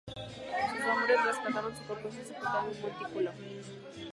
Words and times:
Sus 0.67 0.81
hombres 0.87 1.23
rescataron 1.25 1.77
su 1.77 1.83
cuerpo 1.83 2.07
y 2.07 2.11
fue 2.11 2.25
sepultado 2.25 2.71
en 2.71 2.75
un 2.75 2.81
montículo. 2.81 3.31